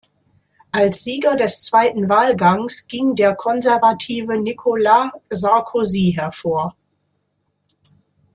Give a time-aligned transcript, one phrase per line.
[0.71, 6.75] Als Sieger des zweiten Wahlgangs ging der Konservative Nicolas Sarkozy hervor.